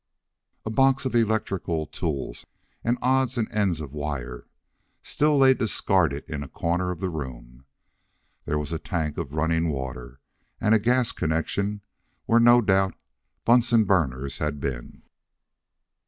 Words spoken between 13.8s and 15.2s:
burners had been.